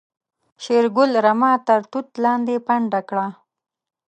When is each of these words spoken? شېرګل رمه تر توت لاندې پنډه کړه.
شېرګل 0.63 1.11
رمه 1.25 1.51
تر 1.67 1.79
توت 1.91 2.07
لاندې 2.23 2.55
پنډه 2.67 3.01
کړه. 3.09 3.27